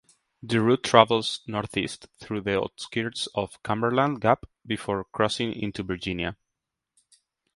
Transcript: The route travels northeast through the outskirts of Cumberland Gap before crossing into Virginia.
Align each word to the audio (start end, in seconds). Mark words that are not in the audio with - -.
The 0.41 0.59
route 0.59 0.83
travels 0.83 1.41
northeast 1.45 2.07
through 2.19 2.41
the 2.41 2.59
outskirts 2.59 3.27
of 3.35 3.61
Cumberland 3.61 4.19
Gap 4.19 4.47
before 4.65 5.03
crossing 5.03 5.53
into 5.53 5.83
Virginia. 5.83 6.37